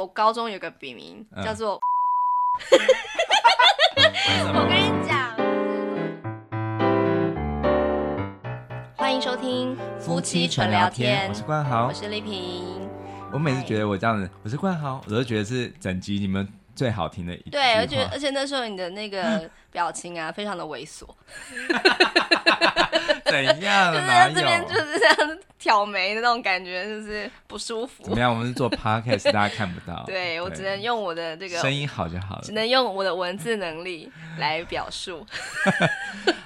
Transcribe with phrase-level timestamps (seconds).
[0.00, 1.76] 我高中有个笔名、嗯、叫做，
[2.70, 2.78] 嗯、
[4.54, 5.34] 我跟你讲，
[8.96, 12.88] 欢迎收听夫妻纯聊天，我是冠豪，我是丽萍。
[13.32, 16.46] 我每次觉得我这样子，我是冠豪，我都觉得是整集你们
[16.78, 17.50] 最好听的一。
[17.50, 21.04] 对，而且而且那时候你的那个 表情啊，非常的猥琐。
[23.24, 23.92] 怎样？
[23.92, 28.04] 就是这边就是这样挑眉的那种感觉，就是不舒服。
[28.04, 28.30] 怎么样？
[28.30, 30.04] 我们是做 podcast， 大家看不到。
[30.06, 35.26] 对，对我只能用我的这个声音好就好了，只能用我的文字能力来表述。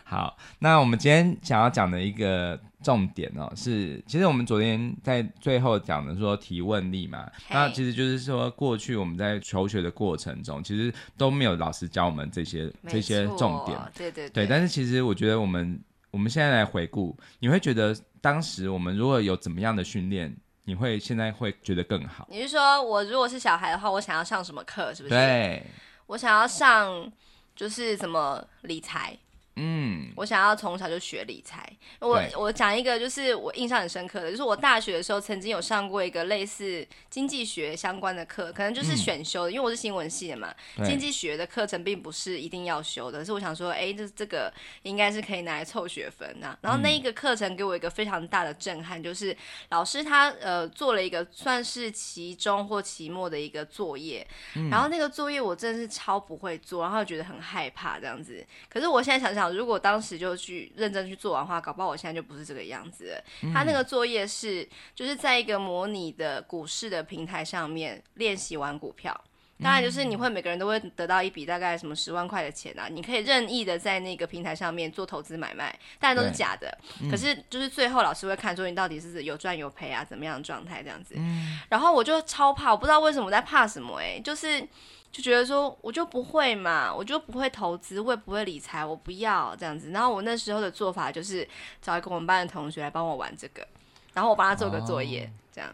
[0.04, 13.78] 好，那我们今天想要讲的一个重点哦，是其实我们昨天在最后讲的说提问力嘛，那其实就是说过去我们在求学的过程中，其实都没有老师教我们这些这些重点。
[13.94, 14.46] 对对对，对。
[14.46, 15.80] 但是其实我觉得我们。
[16.12, 20.30] 我们现在来回顾，你会觉得当时我们如果有怎么样的训练，
[20.64, 22.28] 你会现在会觉得更好？
[22.30, 25.14] 你是说我如果是小孩的话，我想要上什么课，是不是？
[25.14, 25.62] 对，
[26.08, 27.10] 我想要上
[27.56, 29.16] 就是什么理财。
[29.56, 31.62] 嗯，我想要从小就学理财。
[32.00, 40.54] 我我讲一个，就是我印象很深刻的，就是我大学的时候曾经有上过一个类似经济学相关的课，可能就是选修的，嗯、因为我是新闻系的嘛。
[40.82, 44.50] 经济学的课程并不是一定要修的，是我想说，哎、欸，这这个
[44.84, 46.58] 应该是可以拿来凑学分呐、啊。
[46.62, 49.36] 然后那一个课程给我一个非常大的震撼，就是
[49.68, 58.42] 老师他呃做了一个算是期中或期末的一个作业，嗯、然后那个作业我真的是超不会做，然后觉得很害怕这样子。
[58.70, 59.41] 可是我现在想想。
[59.50, 63.24] 如果当时就去认真去做完的话，搞不好我现在就不是这个样子了。
[63.42, 69.18] 嗯、他那个作业是就是在一个模拟的股市的平台上面练习玩股票，
[69.62, 76.76] 当然就是你会每个人都会得到一笔大概什么十万块的钱啊，你可以任意的在那个平台上面做投资买卖，当然都是假的。
[77.00, 81.14] 嗯、可是就是最后老师会看说你到底是有赚有赔啊，怎么样的状态这样子。
[81.16, 84.66] 嗯、然后我就超怕，我不知道为什么我在怕什么哎、欸，就是。
[85.12, 89.90] 就觉得说，我就不会嘛，我就不会投资，我也不会理财，我不要这样子。
[89.90, 91.46] 然后我那时候的做法就是
[91.82, 93.66] 找一个我们班的同学来帮我玩这个，
[94.14, 95.70] 然后我帮他做个作业，这样。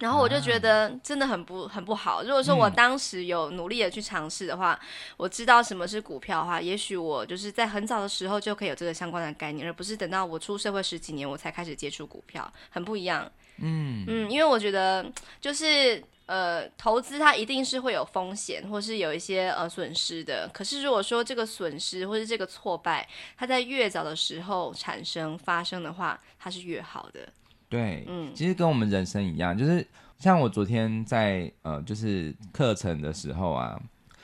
[0.00, 2.24] 然后我就觉得真的很不很不好。
[2.24, 4.76] 如果说我当时有努力的去尝试的话，
[5.16, 13.30] 我知道什么是股票的话，也许我就是在很早的时候就可以有这个相关的概念，而不是等到我出社会十几年我才开始接触股票，很不一样。
[13.58, 15.06] 嗯嗯，因为我觉得
[15.40, 16.02] 就是。
[16.30, 20.48] 呃，投资它一定是会有风险，或是有一些呃损失的。
[20.54, 23.04] 可是如果说这个损失或是这个挫败，
[23.36, 27.28] 它在越早的时候产生发生的话，它是越好的。
[27.70, 29.86] 对，嗯，其实跟我们人生一样，就是
[30.18, 33.80] 像我昨天在呃就是课程的时候啊，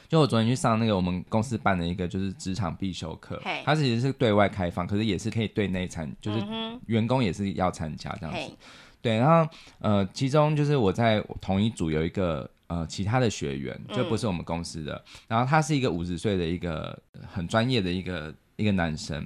[0.08, 6.44] 就我昨天去上那个我们公司办的一个就是职场必修课它其实是对外开放，可是也是可以对内参，就是
[6.86, 8.56] 员工也是要参加这样子。
[9.00, 9.48] 对，然后
[9.78, 16.98] 呃，其中就是我在同一组有一个呃其他的学员，就不是我们公司的，嗯、然后他是一个五十岁的一个
[17.32, 19.24] 很专业的一个一个男生，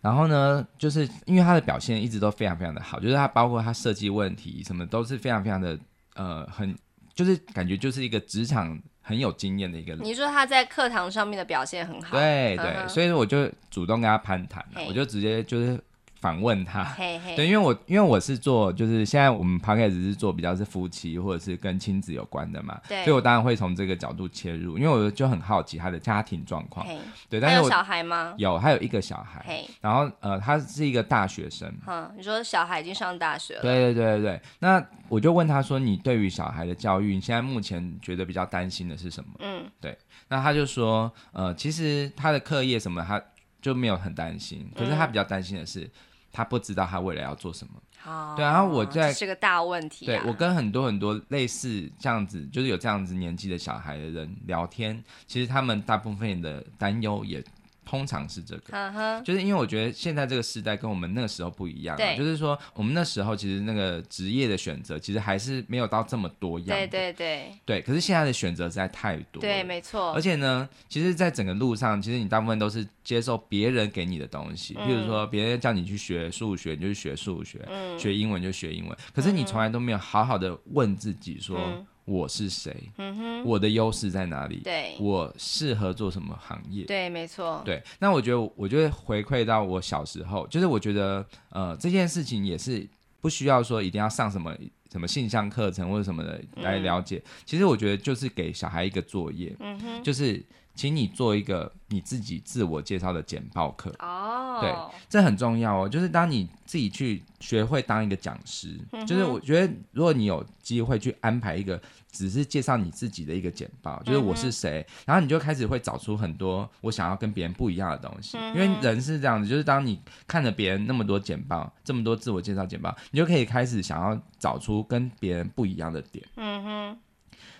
[0.00, 5.78] 然后呢，就是因为他的表现一直都非常非常的好，就是他包括他设计问题什么都是非常非常的
[6.14, 6.76] 呃很，
[7.14, 10.04] 就是感觉就是一个职场很有经验的一个人。
[10.04, 15.78] 你说他在课堂上面的表现很好，对对，所以我就主动跟他攀谈，嘿我就直接就是。
[16.20, 17.36] 访问他，嘿嘿。
[17.36, 26.98] 对，因为我因为我是做，就是现在我们 podcast 是做比较是夫妻或者是跟亲子有关的嘛，对，所以我当然会从这个角度切入，因为我就很好奇他的家庭状况，嘿。
[27.30, 28.34] 对，但是我有小孩吗？
[28.36, 29.64] 有，他有一个小孩，嘿。
[29.80, 34.22] 然后呃，他是一个大学生，嗯，你说小孩已经上大学了，对对对对。
[34.22, 39.30] 对，那我就问他说，你对于小孩的教育，你现在目前觉得比较担心的是什么？
[39.38, 39.96] 嗯，对，
[40.28, 43.22] 那他就说，呃，其实他的课业什么他
[43.62, 45.82] 就没有很担心，可是他比较担心的是。
[45.82, 45.90] 嗯
[46.32, 47.72] 他不知道他未来要做什么，
[48.06, 50.20] 哦、对，然后我在是个大问题、啊。
[50.20, 57.44] 对，我跟很多很多类似这样子，就是有这样子年纪的小孩的人聊天，其实他们大部分的担忧也。
[57.88, 59.22] 通常是这个，uh huh.
[59.22, 67.80] 就是因为我觉得现在这个时代跟我们那个时候不一样，对就是说我们那时候其实那个职业的选择其实还是没有到这么多样，对对对，对。
[67.80, 70.12] 可是现在的选择实在太多，对，没错。
[70.12, 78.94] 而且呢，其实，在整个路上，其实你大部分都是接受别人给你的东西，嗯、比如说别人叫你去学数学，你就学数学；嗯、学英文就学英文。
[79.14, 81.58] 可是你从来都没有好好的问自己说。
[81.58, 82.74] 嗯我是谁？
[82.96, 84.60] 嗯哼，我的优势在哪里？
[84.64, 86.84] 对，我适合做什么行业？
[86.84, 87.60] 对，没错。
[87.66, 92.88] 对，那我觉得，我觉得回馈到我小时候，就是我觉得，呃，这件事情也是
[93.20, 94.56] 不需要说一定要上什么
[94.90, 97.16] 什么性向课程或者什么的来了解。
[97.18, 100.42] 嗯、其实我觉得就是给小孩一个作业，嗯、哼就是
[100.78, 103.92] 请你做一个你自己自我介绍的简报课。
[103.98, 104.72] 哦，对，
[105.08, 105.88] 这很重要哦。
[105.88, 111.80] 就是当你自己去学会当一个讲师，嗯、就是我觉得如果你有机会去安排一个。
[112.10, 118.38] 只是介绍你自己的一个简报，就是我是谁，嗯、然后你就开始会找出很多我想要跟别人不一样的东西。
[118.38, 126.26] 嗯、因为人是这样子，就是当你看着别人那么多简报，这么多自我介绍简报，你就可以开始想要找出跟别人不一样的点。
[126.36, 126.98] 嗯哼，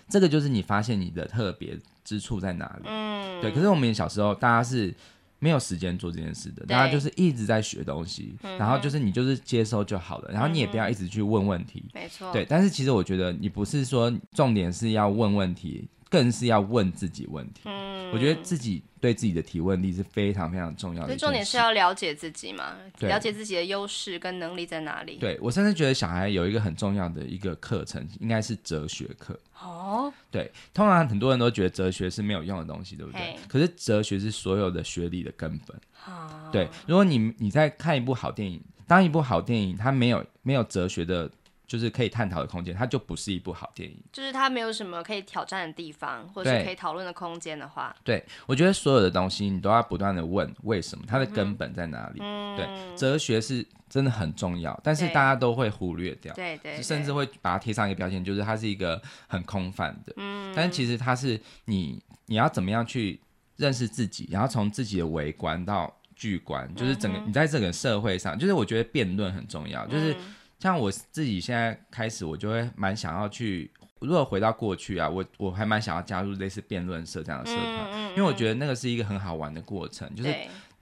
[0.09, 2.83] 这个就是你发现你的特别之处在哪里。
[2.85, 3.51] 嗯，对。
[3.51, 4.93] 可是我们小时候，大家是。
[5.41, 12.43] 没有时间做这件事的，大家就是一直在学东西，然后就是你就是接收就好了，然后你也不要一直去问问题，没错，对。
[12.43, 17.61] 但是其实我觉得你不是说重点是要问问题，更是要问自己问题。
[17.63, 21.07] 嗯，我觉得自己对自己的提问力是非常非常重要的。
[21.07, 25.15] 所以重点是要了解自己嘛，了解自己的优势跟能力在哪里。
[25.21, 29.39] 对，我甚至觉得小孩有一个很重要的一个课程，应该是哲学课。
[29.61, 33.37] 哦，对，通常很多人都觉得哲学是没有用的东西，对不对？
[33.47, 35.77] 可是哲学是所有的学历的根本。
[36.07, 41.29] 哦，对，如果你你在看一部好电影，当一部好电影它没有没有哲学的，
[41.69, 43.97] 就是可以探讨的空间，它就不是一部好电影。
[44.11, 52.19] 就是它没有什么可以挑战的地方，或者是可以讨论的空间的话，对，我觉得所有的东西你都要不断的问为什么，它的根本在哪里？
[52.21, 53.65] 嗯，对，哲学是。
[53.89, 60.13] 真的很重要，但是大家都会忽略掉，对对，甚至会把它贴上一个标签，就是它是一个很空泛的。
[60.17, 63.19] 嗯，但其实它是你你要怎么样去
[63.55, 69.87] 认识自己，然后从自己的微观到巨观，就是整个你在这个社会上，就是我觉得辩论很重要。
[69.87, 70.15] 就是
[70.59, 80.35] 像我自己现在开始，我就会蛮想要去，如果回到过去啊，我我还蛮想要加入类似辩论社这样的社团，因为我觉得那个是一个很好玩的过程，就是。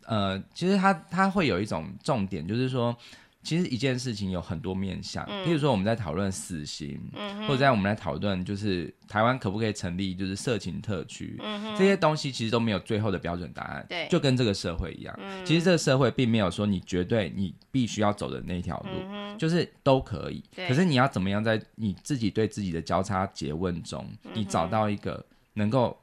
[0.10, 2.96] 呃，其实它它会有一种重点，就是说，
[3.48, 5.26] 其实一件事情有很多面向。
[5.30, 13.86] 嗯、譬如说，我们在讨论死刑，嗯、或者在我们来讨论，就是台湾可不可以成立就是色情特区，嗯、这些东西其实都没有最后的标准答案。
[13.88, 20.44] 对，就跟这个社会一样，嗯、其实这个社会并没有说你绝对你必须要走的那条路，嗯、就是都可以。
[20.54, 25.98] 对可是你要怎么样在你自己对自己的交叉诘问中，你找到一个能够。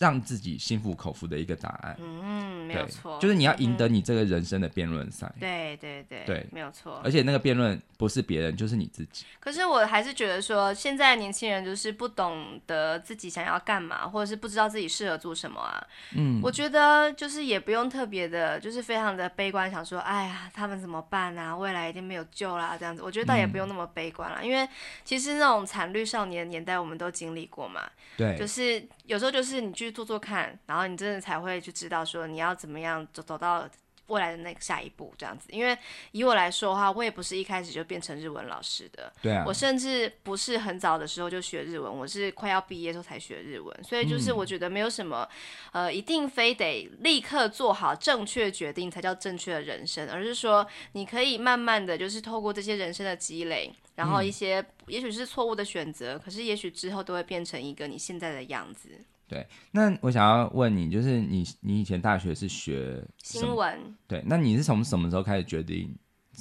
[0.00, 9.26] 让自己心服口服的一个答案，嗯，没有错，就是你要赢得你这个人生的辩论赛，对对对，对，没有错，而且那个辩论不是别人，就是你自己。
[9.38, 15.86] 可是我还是觉得说，现在年轻人就是不懂得自己想要干嘛，或者是不知道自己适合做什么啊。
[16.16, 21.54] 嗯，我觉得就是也不用特别的，就是非常的悲观，想说，哎呀，他们怎么办啊？
[21.54, 23.02] 未来一定没有救啦，这样子。
[23.02, 24.66] 我觉得倒也不用那么悲观了，嗯，因为
[25.04, 27.82] 其实那种惨绿少年的年代我们都经历过嘛。
[28.16, 29.89] 对，就是有时候就是你去。
[29.90, 33.68] 做做看，然后你真的才会去知道说你要怎么样走走到
[34.06, 35.46] 未来的那个下一步这样子。
[35.50, 35.76] 因为
[36.10, 43.84] 以我来说的话，我也不是一开始就变成日文老师的，对啊，我甚至不是很早的时候就学日文，我是快要毕业的时候才学日文。
[43.84, 45.28] 所以就是我觉得没有什么，
[45.72, 58.88] 嗯、呃，一定非得立刻做好正确决定才叫正确的人生，而是说你可以慢慢的就是透过这些人生的积累，然后一些也许是错误的选择，可是也许之后都会变成一个你现在的样子。
[59.30, 65.96] 对，那我想要问你，就是你你以前大学是学新闻，对，那你是从什么时候开始决定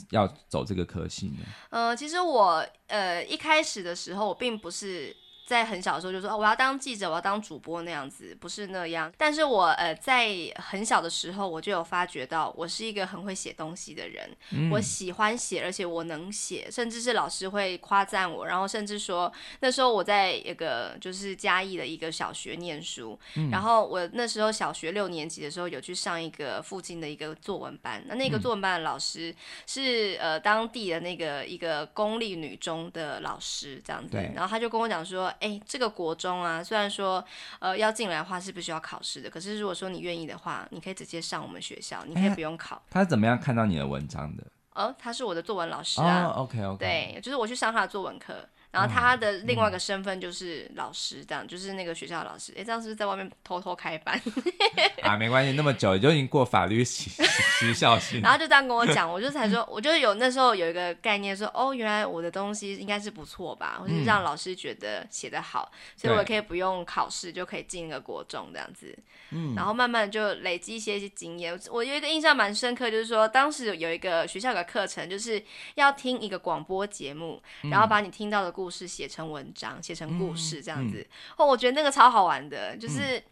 [0.09, 1.45] 要走这个科系呢？
[1.69, 5.15] 呃，其实我呃一开始的时候，我并不是。
[5.49, 9.11] 在很小的时候就说，哦，我要当记者，我要当主播那样子，不是那样。
[9.17, 29.35] 但是我呃在很小的时候我就有发觉到，我是一个很会写东西的人，嗯、我喜欢写，而且我能写，甚至是老师会夸赞我，然后甚至说那时候我在一个就是嘉义的一个小学念书，嗯、然后我那时候小学六年级的时候有去上一个附近的一个作文班，那那个作文班的老师
[29.65, 35.33] 是呃当地的那个一个公立女中的老师这样子，然后他就跟我讲说。
[35.39, 37.23] 哎、欸，这个国中啊，虽然说，
[37.59, 42.75] 呃，要进来的话是不需要考试的，可是如果说你愿意的话，你可以直接上我们学校，你可以不用考。
[42.75, 44.43] 欸、他是怎么样看到你的文章的？
[44.73, 46.25] 哦，他是我的作文老师啊。
[46.25, 46.77] 哦、OK OK。
[46.77, 48.47] 对，就是我去上他的作文课。
[48.71, 52.53] 然后他的另外一个身份就是老师，这样、嗯、就是那个学校的老师。
[52.55, 54.21] 哎，这样是不是在外面偷偷开班？
[55.01, 58.21] 啊，没关系，那么久就已经过法律时时效性。
[58.21, 68.95] 然后就这样跟我讲，我就才说，我就有那时候有一个概念说，说哦，原来我的东西应该是不错吧，或是让老师觉得写得好，嗯、所以我可以不用考试就可以进一个国中这样子。
[69.31, 69.55] 嗯。
[69.55, 71.59] 然后慢慢就累积一些一些经验。
[71.71, 78.58] 我有一个印象蛮深刻，就是说当时有一个学校有个课程，就是要听一个广播节目，然后把你听到的。
[78.59, 81.01] 故事写成文章，写成故事这样子，
[81.37, 83.23] 哦、oh, 我觉得那个超好玩的，就是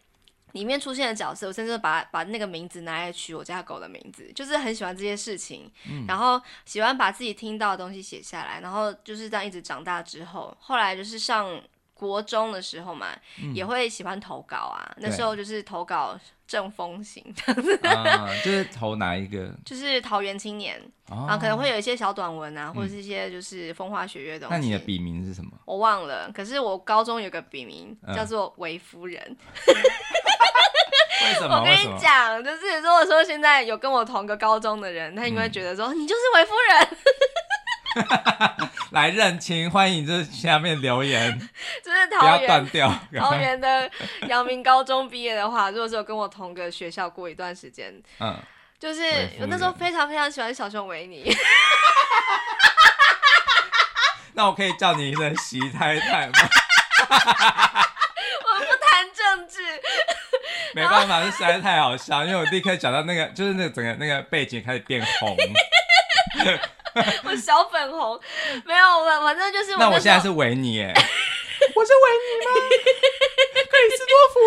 [0.52, 11.60] 里面出现的角色，我甚至把把那个名字拿来取我家狗的名字，就是很喜欢这些事情，嗯、然后喜欢把自己听到的东西写下来，然后就是这样一直长大之后，后来就是上
[11.92, 13.08] 国中的时候嘛，
[13.42, 16.18] 嗯、也会喜欢投稿啊，那时候就是投稿
[16.48, 17.22] 正风行，
[17.84, 19.54] 啊、就是投哪一个？
[19.64, 24.54] 就是桃园青年，哦、然后可能会有一些小短文啊，或者是一些就是风花雪月的东西。
[24.54, 25.50] 那你的笔名是什么？
[25.66, 29.22] 我忘了，可是我高中有个笔名叫做韦夫人。
[29.66, 29.74] 嗯
[31.20, 31.58] 为什么？
[31.58, 36.88] 我跟你讲，就是如果说现在有跟我同个高中的人，他应该觉得说、嗯、你就是韦夫人，
[38.92, 41.38] 来认亲，欢迎这下面留言，
[41.84, 42.66] 就是桃园
[43.18, 43.90] 桃园的
[44.28, 48.36] 阳明高中毕业的话，如果说跟我同个学校过一段时间，嗯，
[48.78, 49.02] 就是
[49.40, 51.30] 我那时候非常非常喜欢小熊维尼，
[54.32, 56.32] 那我可以叫你一声席太太吗？
[57.10, 59.60] 我不谈政治。
[60.74, 65.36] 没办法，这实在太好笑，因为我立刻讲到那个，就是那个整个那个背景开始变红，
[67.24, 68.20] 我小粉红，
[68.64, 69.86] 没有，我反正就是我那。
[69.86, 70.92] 那我现在是维尼耶，
[71.74, 72.50] 我是维尼吗？
[73.70, 74.40] 克里斯多福？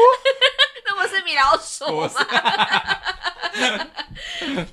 [0.86, 2.26] 那不是米老鼠吗？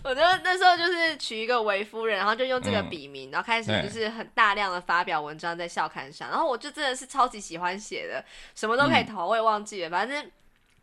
[0.02, 10.30] 我就那时候就是取一个韦夫人，然后就用这个笔名，嗯、然后开始就是很大量的发表文章在校刊上，然后我就真的是超级喜欢写的，什么都可以投，我也忘记了，反正。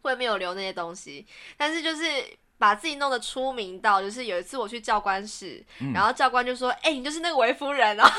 [0.02, 1.26] 会没有留那些东西，
[1.58, 2.24] 但是就是
[2.58, 8.04] 把自己弄得出名到，就是有一次我去教官室，嗯、然后教官就说：“哎、欸，你就是那个韦夫人哦。”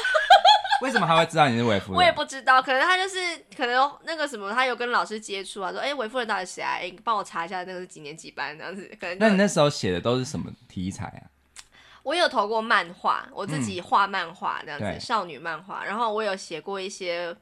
[0.82, 1.94] 为什么他会知道你是韦夫人？
[1.96, 3.16] 我也不知道，可能他就是
[3.56, 6.72] 可能那个什么，他有跟老师接触啊，说：“哎、欸，韦夫人到底谁啊？
[6.74, 11.32] 哎、欸，帮我查一下，那个是几年几班这样子。”可能那你那时候写的都是什么题材啊？
[12.02, 17.34] 我有投过漫画，我自己画漫画这样子，嗯、少女漫画，然后我有写过一些，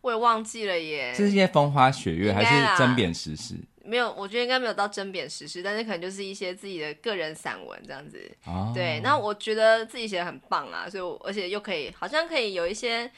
[0.00, 1.14] 我也忘记了耶。
[1.16, 3.54] 这是些风花雪月还是针砭时事？
[3.84, 8.18] 没有，我觉得应该没有到针砭时事，但是可能就是一些自己的个人散文这样子。
[8.46, 13.10] 哦、对，那我觉得自己写的很棒啊，所以我而且又可以，好像可以有一些。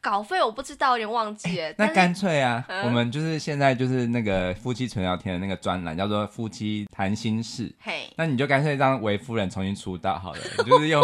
[0.00, 1.66] 稿费我不知道，有点忘记了。
[1.66, 7.72] 欸、那干脆啊，嗯、我们就是现在就是那个夫妻纯聊天的那个专栏，叫做“夫妻谈心事”。
[7.80, 11.02] 嘿，那你就干脆让韦夫人重新出道好了，你就是用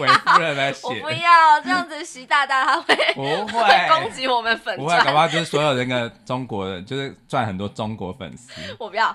[0.00, 0.86] 韦 夫人来写。
[0.86, 4.78] 我不要这样子，习大大他会不会， 攻击我们粉专？
[4.78, 8.52] 不会，搞不好就是所有那个中国人，就是赚很多中国粉丝。
[8.78, 9.06] 我不要。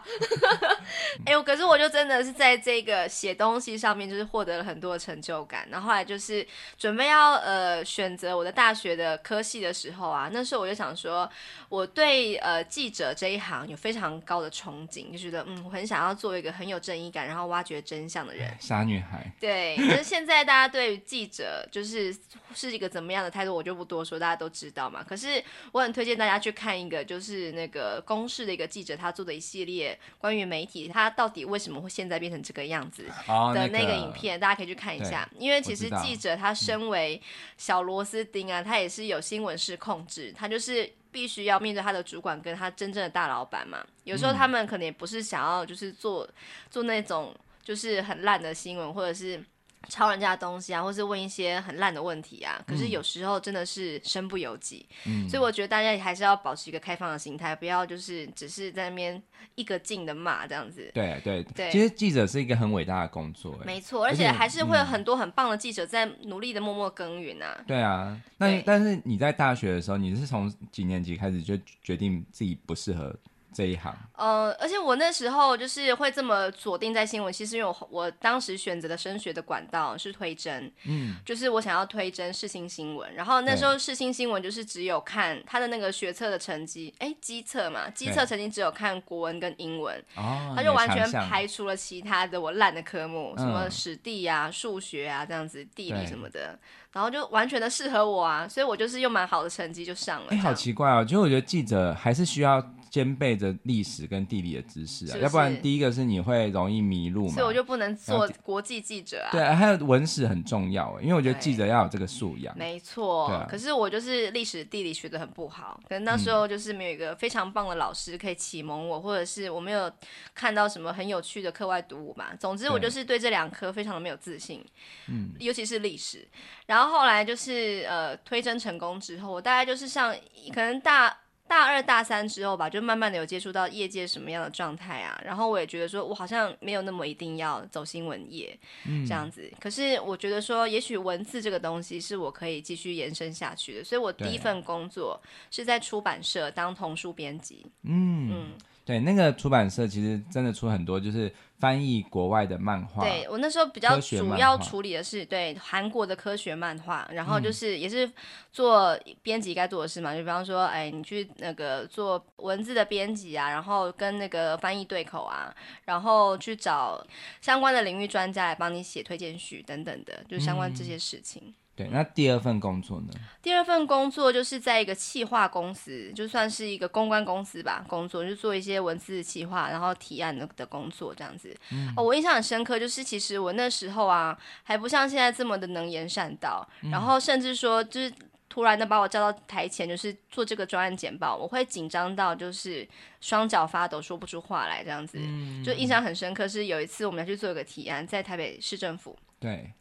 [1.26, 5.68] 哎、欸，可是我就真的是在这个写东西上面，就是获得了很多的成就感。
[5.70, 6.46] 然后后来就是
[6.78, 8.79] 准备要呃选择我的大学。
[8.80, 11.30] 学的科系的时候啊，那时候我就想说，
[11.68, 18.50] 我对呃记者这一行有非常高的憧憬，就觉得嗯，我很想要做一个很有正义感，然后挖掘真相的人。
[18.60, 19.30] 傻女孩。
[19.40, 22.16] 对，可是现在大家对于记者就是
[22.56, 25.04] 是一个怎么样的态度，我就不多说，大家都知道嘛。
[25.04, 25.44] 可是
[25.74, 35.28] 我很推荐大家去看一个，就是那个公视的一个记者他做的一系列关于媒体，他到底为什么会现在变成这个样子的那个影片，哦那个、大家可以去看一下。
[35.38, 37.22] 因为其实记者他身为
[37.58, 38.64] 小螺丝钉啊。
[38.70, 43.84] 他也是有新闻室控制，他就是必须要面对他的主管跟他真正的大老板嘛。
[44.04, 46.30] 有时候他们可能也不是想要就是做
[46.70, 49.44] 做那种就是很烂的新闻，或者是。
[49.88, 59.22] 抄人家的东西啊，或是问一些很烂的问题啊，可是有时候真的是身不由己，嗯、所以我觉得大家还是要保持一个开放的心态，不要就是只是在那边
[59.56, 60.92] 一个劲的骂这样子。
[60.94, 67.64] 对对对，其实记者是一个很伟大的工作，没错，而且还是会有很多很棒的记者在努力的默默耕耘啊。
[67.66, 73.16] 对啊，那但是你在大学的时候，你是从几年级开始就决定自己不适合？
[73.54, 96.58] 这一行，呃，而且我那时候就是会这么锁定在新闻，其实因为我我当时选择的升学的管道是推甄，嗯，就是我想要推甄世新新闻，然后那时候世新新闻就是只有看他的那个学测的成绩，哎，基测嘛，基测成绩只有看国文跟英文，哦，他就完全排除了其他的我烂的科目，什么史地啊、数学啊这样子，地理什么的，
[96.92, 100.28] 然后就完全的适合我啊，所以我就是用蛮好的成绩就上了。
[100.30, 102.64] 哎，好奇怪哦，其实我觉得记者还是需要。
[102.90, 109.32] 兼备着历史跟地理的知识啊，是是要不然第一个是你会容易迷路嘛，所以我就不能做国际记者啊。
[109.32, 112.58] 对，还有文史很重要，因为我觉得记者要有这个素养。
[112.58, 119.92] 没错，啊、可是我就是历史地理学的很不好，可能那时候就是没有一个非常棒的老师可以启蒙我，嗯、或者是我没有
[120.34, 122.36] 看到什么很有趣的课外读物嘛。
[122.36, 124.64] 总之，我就是对这两科非常的没有自信，
[125.08, 126.28] 嗯，尤其是历史。
[126.66, 130.16] 然后后来就是呃推甄成功之后，我大概就是像
[130.54, 131.16] 可能大。
[131.50, 139.52] 大二大三之后吧，就慢慢的有接触到业界什么样的状态啊，然后我也觉得说，我好像没有那么一定要走新闻业，嗯，这样子。
[139.60, 147.66] 可是我觉得说，也许文字这个东西是我可以继续延伸下去的，所以我第一份工作是在出版社当童书编辑。
[147.82, 148.46] 嗯嗯，
[148.86, 153.04] 对，那个出版社其实真的出很多，就是翻译国外的漫画。
[153.04, 158.10] 对，我那时候比较主要处理的是对韩国的科学漫画，然后就是也是
[158.52, 165.54] 做编辑该做的事嘛，嗯、就比方说，哎，你去那个做文字的编辑啊，然后跟那个翻译对口啊，
[165.86, 167.06] 然后去找
[167.42, 171.44] 相关的领域专家来帮你写推荐序等等的，就相关这些事情。
[171.46, 173.08] 嗯对，那第二份工作呢？
[173.42, 181.56] 第二份工作就是在一个企划公司，就算是一个公关公司吧，工作就做一些文字企划，然后提案的的工作这样子。
[181.72, 188.14] 嗯、哦，我印象很深刻，就是其实我那时候啊，还不像现在这么的能言善道，嗯、然后甚至说就是
[188.50, 192.86] 突然的把我叫到台前，就是做这个专案简报，我会紧张到就是
[193.22, 195.18] 双脚发抖，说不出话来这样子。
[195.22, 199.18] 嗯、就印象很深刻，是有一次我们要去做一个提案，在台北市政府。
[199.40, 199.74] 对。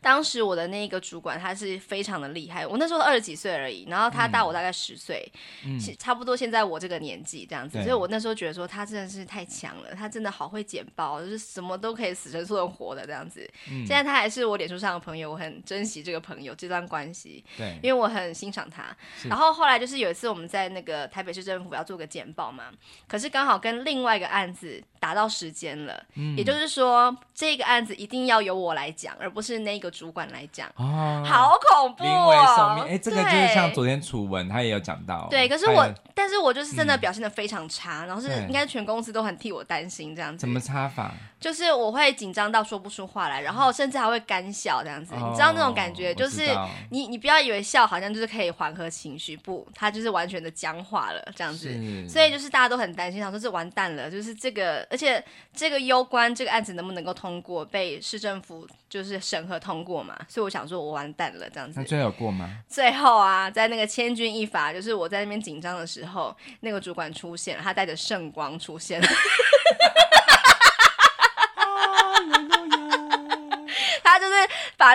[0.00, 5.30] 当时我的那个主管他是非常的厉害，我那时候二十几岁而已，然后他大我大概十岁，
[5.66, 13.46] 嗯、差不多现在我这个年纪这样子，所以我那时候觉得说他真的是太强了，他真的好会剪报，就是什么都可以死撑说活的这样子。
[13.68, 18.96] 嗯、现在他还是我脸书上的朋友，我很珍惜这个朋友这段关系，对，因为我很欣赏他。
[19.28, 22.72] 然后后来就是有一次我们在那个台北市政府要做个简报嘛，
[23.06, 29.86] 可是刚好跟另外一个案子打到时间了，嗯、也就是说这个案子一定要由我来讲，而不是那个。
[29.96, 32.84] 主管来讲，哦，好恐怖哦！
[32.86, 35.48] 哎，这个就是像昨天楚文他也有讲到，对。
[35.48, 40.38] 可是我，但是我就是真的表现的非常差，然后是应该全公司都很替我担心这样子。
[40.38, 41.14] 怎么差法？
[41.46, 45.14] 就是我会紧张到说不出话来，然后甚至还会干笑这样子。
[45.14, 46.42] 你知道那种感觉，就是
[46.90, 51.68] 你你不要以为笑好像就是可以缓和情绪，不，他就是完全的僵化了这样子。
[52.06, 55.24] 所以就是大家都很担心，想说这完蛋了，就是这个，而且
[55.54, 59.86] 这个攸关这个案子能不能够通过，被市政府就是审核通过。
[59.86, 61.78] 过嘛，所以我想说，我完蛋了这样子。
[61.78, 62.58] 那最后有过吗？
[62.66, 69.06] 最后啊，在那个千钧一发，就是我在那边紧张的时候，那个主管出现了，他带着圣光出现了。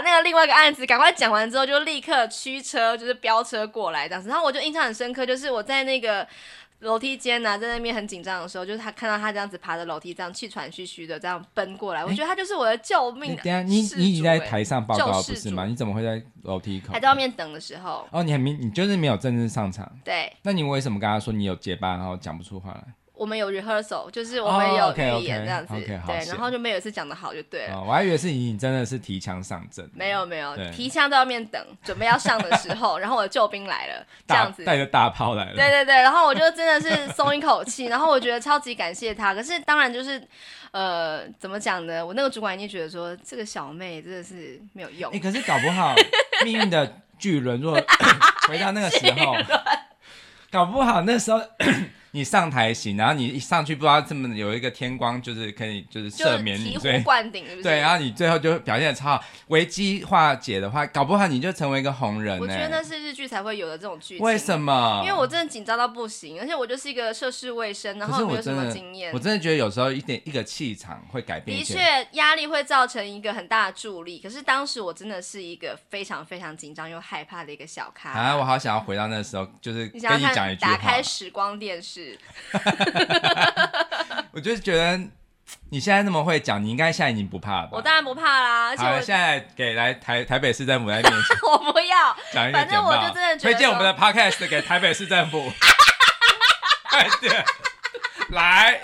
[0.01, 4.29] 那个另外一个案子赶快讲完之后，就立刻驱车，就是飙车过来这样子。
[4.29, 6.27] 然后我就印象很深刻，就是我在那个。
[6.81, 13.35] 楼梯间呢、啊，在那边很紧张的时候，就是他看到他这样子爬着楼梯，这样气喘吁吁的这样奔过来，欸、我觉得他就是我的救命。
[13.35, 15.67] 等下，你你已经在台上报告不是吗？
[15.67, 16.91] 你怎么会在楼梯口？
[16.91, 18.07] 还在外面等的时候。
[18.09, 19.87] 哦，你还没，你就是没有正式上场。
[20.03, 20.33] 对。
[20.41, 22.83] 那你为什么跟他说你有结巴，然后讲不出话来？
[23.21, 27.79] 我们有 rehearsal，就是我们有预演这样子，对，然后就没有一次讲的好就对了。
[27.79, 29.87] 我还以为是你真的是提枪上阵。
[29.93, 35.55] 没有没有，提枪在外面等，准备要上的时候， 然后我的救兵来了，这样子带着大炮来了。
[35.55, 39.35] 对对对，然后我就真的是松一口气，然后我觉得超级感谢他。
[39.35, 40.19] 可是当然就是，
[40.71, 42.03] 呃，怎么讲呢？
[42.03, 45.13] 我那个主管已经觉得说，这个小妹真的是没有用。
[45.13, 45.93] 哎，可是搞不好
[46.43, 47.79] 命运的巨轮若
[48.49, 49.35] 回到那个时候，
[50.49, 51.39] 搞不好那时候。
[52.11, 62.37] 你上台行，然后你一上去不知道这么有一个天光，就是可以就是赦免你，醍醐灌顶，对，然后你最后就表现的超好，危机化解的话，搞不好你就成为一个红人。
[62.37, 64.25] 我觉得那是日剧才会有的这种剧情。
[64.25, 65.01] 为什么？
[65.05, 69.13] 因为我真的紧张到不行，而且我就是一个涉世未深，然后没有什么经验。
[69.13, 71.57] 我真的觉得有时候一点一个气场会改变。
[71.57, 71.79] 的确，
[72.11, 74.19] 压力会造成一个很大的助力。
[74.19, 78.11] 可是当时我真的是一个非常非常紧张又害怕的一个小咖。
[78.11, 82.00] 啊，我好想要回到那时候，就是跟你讲一句话，打开时光电视。
[84.33, 84.99] 我就是觉得
[85.69, 87.71] 你现在那么会讲，你应该现在已经不怕了吧？
[87.73, 95.51] 我当然不怕啦，而且我现在给来台台北市政府来面前， 我不要讲一个简报，反正我就真的推荐我们的 podcast 给台北市政府，
[96.89, 97.45] 快点
[98.29, 98.81] 来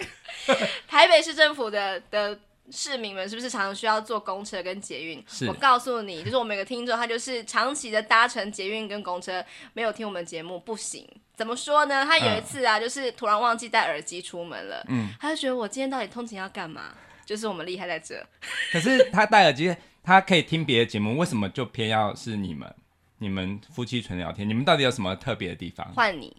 [0.88, 2.40] 台北市政府的的。
[2.70, 5.24] 市民们是不是常常需要坐公车跟捷运？
[5.26, 11.08] 是我告诉你，就是我每个听众，他就是长期的搭乘捷运跟公车，没有听我们节目不行。
[11.38, 12.04] 怎么说呢？
[12.04, 16.96] 他有一次啊，嗯、就是突然忘记带耳机出门了，嗯，他就觉得我今天到底通勤要干嘛？
[17.24, 18.26] 就是我们厉害在这。
[18.74, 22.76] 可是他戴耳机，他可以听别的节目，为什么就偏要是你们？
[23.20, 25.88] 你们夫妻纯聊天，你们到底有什么特别的地方？
[25.94, 26.36] 换你，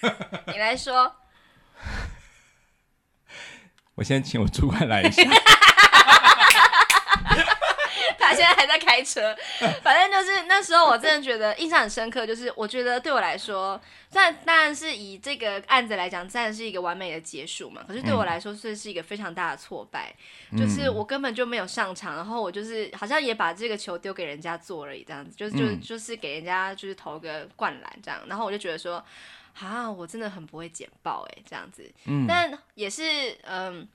[0.52, 1.16] 你来说。
[3.96, 5.22] 我先请我主管来一下。
[8.42, 9.34] 他现在还在开车，
[9.82, 13.80] 反正就是那时候我真的觉得印象很深刻，就是我觉得对我来说，
[14.12, 17.82] 但当然是以这个案子来讲，当然是一个完美的结束嘛。
[17.86, 20.14] 可是对我来说，这是一个非常大的挫败，
[20.50, 29.04] 嗯、就是我根本就没有上场，然后我就是好像也把这个球丢给人家做而已，这样子，就是就就是给人家就是投个灌篮这样，然后我就觉得说。
[29.60, 33.86] 啊，我真的很不会剪报哎，这样子，嗯，但也是，嗯，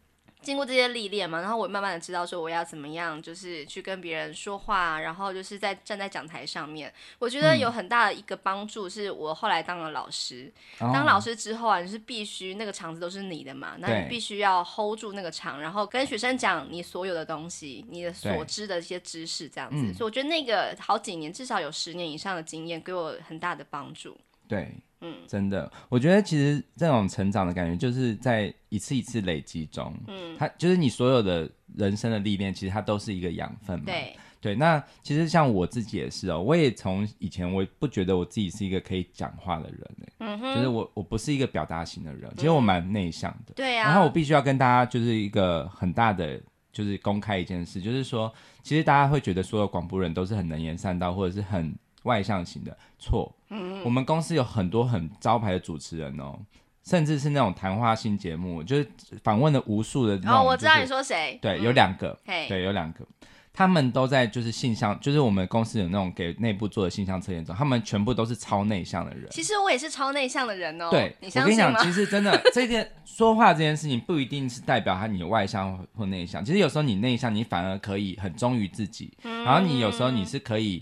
[0.41, 10.51] 经过这些历练嘛，然后我慢慢的知道说我要怎么样，就是去跟别人说话，然后就是在站在讲台上面，我觉得有很大的一个帮助，是我后来当了老师。
[10.79, 19.77] 嗯、当老师之后啊，你是必须那个场子都是你的嘛，那你必须要 hold 住那个场，然后跟学生讲你所有的东西，你的所知的一些知识这样子。
[19.77, 24.17] 嗯、所以我觉得那个好几年，至少有十年以上的经验，给我很大的帮助。
[24.47, 24.71] 对。
[25.01, 33.85] 嗯，真的，我觉得其实这种成长的感觉，就是在一次一次累积中，嗯，它就是你所有的人生的历练，其实它都是一个养分嘛。
[33.85, 43.83] 对对，那其实像我自己也是哦，我也从以前我不觉得我自己是一个可以讲话的人，嗯哼，就是我我不是一个表达型的人，其实我蛮内向的，对呀。
[43.83, 48.33] 然后我必须要跟大家就是一个很大的就是公开一件事，就是说，
[48.63, 51.75] 其实大家会觉得所有广播人都是很能言善道，或者是很。
[52.07, 56.39] 外向型的错，嗯，我们公司有很多很招牌的主持人哦，
[56.83, 58.89] 甚至是那种谈话性节目，就是
[59.21, 60.15] 访问了无数的。
[60.25, 61.37] 哦，我知道你说谁？
[61.41, 63.05] 对，有两个，对，有两个，
[63.53, 69.27] 他们都在就是性向，就是我们公司有那种给内部做的性向测验中，他们全部都是超内向的人。
[69.31, 70.89] 其实我也是超内向的人哦。
[70.89, 80.81] 对，我跟你讲，其实真的 这件说话这件事情不一定是代表他你外向或内向，其实有时候你内向，你反而可以很忠于自己，然后你有时候你是可以。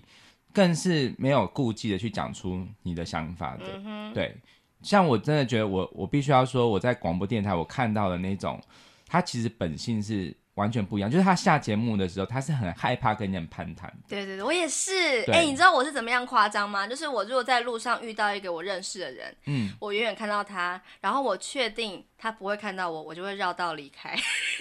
[0.55, 4.33] 更是没有顾忌的去讲出你的想法的，嗯、对，
[4.81, 8.57] 像我真的觉得我我必须要说，我在广播电台我看到的那种，
[9.05, 13.91] 他其实本性是完全不一样，就是他下节目的时候，他是很害怕跟人攀谈。
[14.07, 15.23] 对对对，我也是。
[15.33, 16.87] 哎、欸，你知道我是怎么样夸张吗？
[16.87, 24.15] 就是我如果在路上遇到一个我认识的人，嗯，我远远看到他，然后我确定他不会看到我，我就会绕道离开。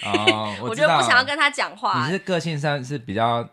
[0.04, 2.04] 哦，我， 我就不想要跟他讲话。
[2.04, 3.48] 你是个性上是比较。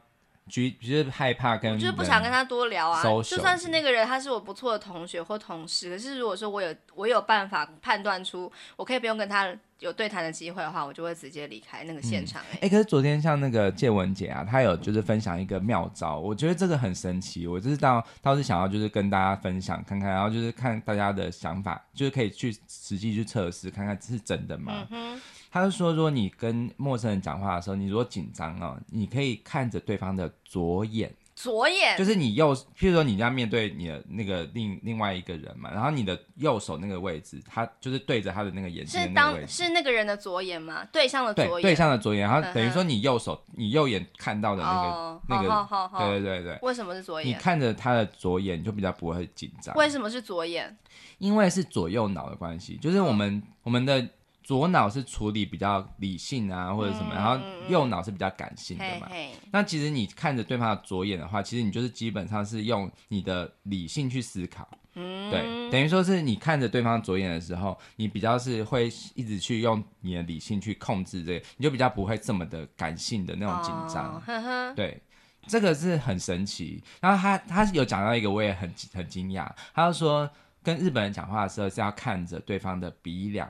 [0.52, 3.02] 就是害怕跟，就是不想跟他多聊啊。
[3.02, 12.40] 就算是那个人，他是我不错的同学或同事，可是如果说我有我有办法判断出，我可以不用跟他有对谈的机会的话，我就会直接离开那个现场。
[12.44, 17.48] 哎、嗯欸，可是昨天像那个建文姐啊，她有就是分享一个妙招，我觉得这个很神奇。
[17.48, 24.88] 我就是到倒是想要就是跟大家分享看看，然后就是看大家的想法，就是可以去实际去测试看看是真的吗？
[24.92, 25.20] 嗯
[25.54, 40.86] 他就说，如果你跟陌生人讲话的时候，你如果紧张哦，你可以看着对方的左眼，左眼就是你右，譬如说你要面对你的那个另另外一个人嘛，然后你的右手那个位置，他就是对着他的那个眼睛是当是那个人的左眼吗？
[40.92, 47.28] 对象的左眼，对，对象的左眼，然后等于说你右手你右眼看到的那个、哦、那个，对对对对，为什么是左眼？
[47.28, 49.74] 你看着他的左眼就比较不会紧张。
[49.76, 50.78] 为什么是左眼？
[51.18, 54.08] 因为是左右脑的关系，就是我们、嗯、我们的。
[54.44, 59.08] 左脑是处理比较理性啊，或者什么，嗯、然后右脑是比较感性的嘛。
[59.10, 64.68] 嘿嘿，那其实你看着对方的左眼的话，其实你就是基本上是用你的理性去思考。
[64.96, 74.16] 嗯，对，等于说是你看着对方左眼的时候，你比较是会一直去用你的理性去控制这个，你就比较不会这么的感性的那种紧张。
[74.16, 75.02] 哦、呵呵对，
[75.48, 76.84] 这个是很神奇。
[77.00, 79.50] 然后他他有讲到一个，我也很很惊讶。
[79.74, 80.30] 他就说
[80.62, 83.50] 跟日本人讲话的时候是要看着对方的鼻梁。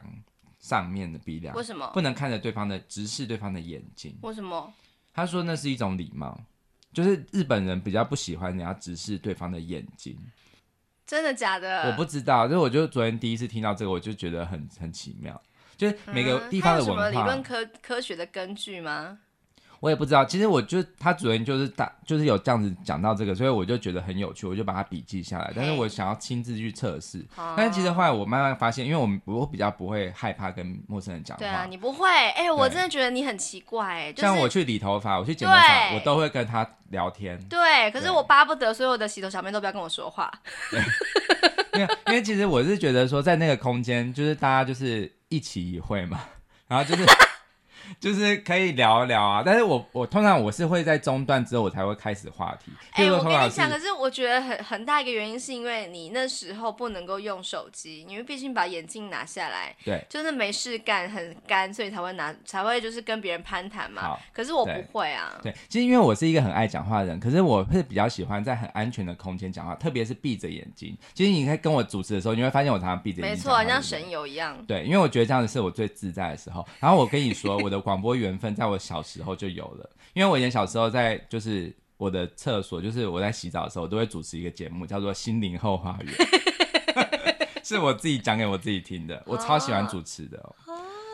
[0.62, 4.16] 上面的鼻梁，为什么不能看着对方的，直视对方的眼睛？
[4.22, 4.72] 为什么？
[5.14, 6.40] 他说那是一种礼貌，
[6.94, 10.18] 就是日本人比较不喜欢你要直视对方的眼睛。
[11.06, 11.90] 真的假的？
[11.90, 15.42] 我不知道，就是我就昨天第一次听到这个，我就觉得很很奇妙，
[15.76, 19.20] 就是每个地方的文化，嗯、有什么理论科科学的根据吗？
[19.82, 25.52] 我也不知道，其实我就他主人就是大，就是有这样子讲到这个，所以我就觉得很有趣，我就把它笔记下来。
[25.56, 27.26] 但是我想要亲自去测试。
[27.58, 31.40] 但是其实后来我慢慢发现，因为我们我比较不会害怕跟陌生人讲话。
[31.40, 32.08] 对啊，你不会？
[32.08, 34.14] 哎、欸，我真的觉得你很奇怪。
[34.14, 37.44] 就是、像我去理头发，我去剪头发，我都会跟他聊天。
[37.46, 40.32] 对，可是我巴不得所有的洗头小妹都不要跟我说话。
[40.70, 40.80] 对，
[41.82, 46.20] 因为因为其实我是觉得说，在那个空间，就是大家就是一起一会嘛，
[46.68, 47.04] 然后就是。
[48.00, 52.72] 就是可以聊一聊啊，但是我我通常我是会在中断之后我才会开始话题。
[52.92, 64.02] 哎、欸，我跟你讲，可是我觉得很很大一个原因是因为你那时候不能够用手机，因为毕竟把眼镜拿下来，对，就是没事干很干，所以才会拿才会就是跟别人攀谈嘛。
[64.02, 65.52] 好可是我不会啊对。
[65.52, 70.98] 对，其实因为我是一个很爱讲话的人，可是我会比较喜欢在很安全的空间讲话，特别是闭着眼睛。
[71.14, 73.38] 其实你可以跟我主持的时候，你会发现我常常闭着眼睛。
[73.38, 74.58] 没错，像神游一样。
[74.66, 76.66] 对，因为我觉得这样子是我最自在的时候。
[76.80, 77.81] 然后我跟你说，我的。
[77.82, 86.14] 广播缘分在我小时候就有了，因为我以前小时候在就是我的厕所，就是我在洗澡的时候，我都会主持一个节目，叫做《心灵后花园》，
[87.64, 90.56] 是我自己讲给我自己听的， 我超喜欢主持的哦。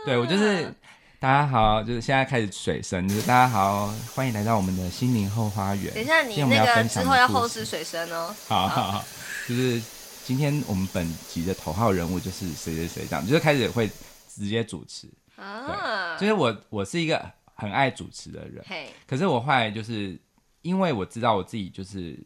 [0.05, 0.73] 对，我就是
[1.19, 5.93] 大家好，就是现在开始水声，就是大家好，欢迎来到我们的心灵后花园。
[5.93, 8.33] 等一下，你那个之后要后置水声哦。
[8.47, 9.05] 好好好，
[9.47, 9.81] 就是
[10.23, 13.89] 今天我们本集的头号人物就是谁谁谁这样，就是开始会
[14.29, 16.15] 直接主持啊。
[16.15, 20.19] 嗯，就是我我是一个很爱主持的人，嘿，可是我后来就是
[20.61, 22.19] 因为我知道我自己就是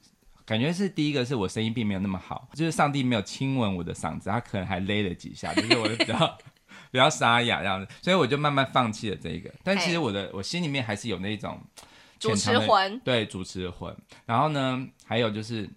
[0.45, 6.37] 感觉是第一个是我声音并没有那么好，就是上帝没有亲吻我的嗓子，他可能还勒了几下，就是我比较
[6.91, 9.53] 比较沙哑这样子，所以我就慢慢放弃了这个。
[9.63, 11.59] 但其实我的我心里面还是有那种
[12.19, 13.95] 主持魂，对主持魂。
[14.25, 15.69] 然后呢，还有就是。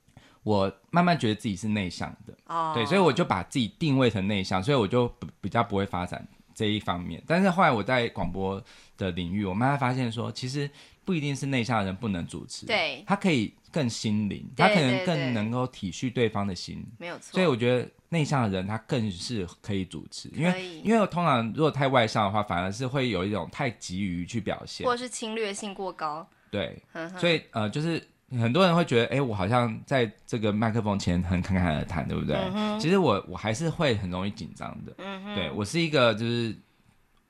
[0.45, 2.75] 我慢慢觉得自己是内向的，oh.
[2.75, 5.09] 对，所以我就把自己定位成内向，所以我就
[5.41, 7.23] 比较不会发展这一方面。
[7.27, 8.63] 但是后来我在广播
[8.97, 10.71] 的领域，我慢慢发现说，其实
[11.05, 17.33] 不一定是内向的人不能主持，对，他可以更心灵，他可能更能够体恤对方的心，没有错。
[17.33, 26.83] 所以我觉得内向的人他更是可以主持，因为因为我通常如果太外向的话，反而是会有一种太急于去表现，或者是侵略性过高，对，
[27.19, 28.03] 所以呃就是。
[28.31, 32.37] 很多人会觉得，哎、欸，我好像在这个麦克风前很侃侃而谈，对不对？
[32.55, 34.93] 嗯、其实我我还是会很容易紧张的。
[34.99, 36.57] 嗯、对我是一个，就是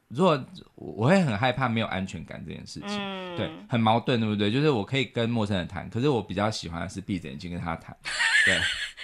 [0.09, 0.43] 如果
[0.75, 4.51] 我会很害怕没有安全感这件事情，嗯、对，很矛盾，对不对？
[4.51, 7.95] 就是我可以跟陌生人谈，可是我比较喜欢的是闭着眼睛跟他谈。
[8.47, 8.59] 对，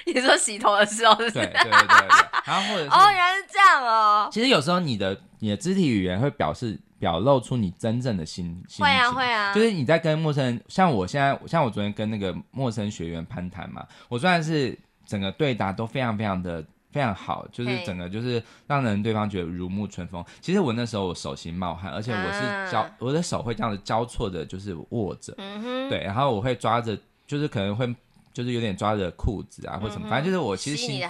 [0.15, 2.09] 你说洗头的时候是是，对对对对对。
[2.47, 4.29] 然后或者是哦，原来是这样哦。
[4.33, 6.79] 其实有时候你的你的肢体语言会表示。
[7.01, 20.23] 表露出你真正的心，心会啊会啊，就是你在跟陌生人，像我现在，像我昨天跟那个陌生学员攀谈嘛，我虽然是整个对答都非常非常的非常好，就是整个就是让人对方觉得如沐春风。
[20.43, 27.93] 其实我那时候我手心冒汗，而且我是交、啊、我的手会这样子交错的，就是握着，嗯哼，对，然后我会抓着，就是可能会
[28.35, 31.03] 就是有点抓着裤子啊或什么，嗯、反正就是我其实心。